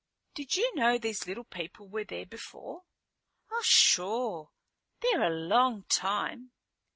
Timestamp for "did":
0.33-0.55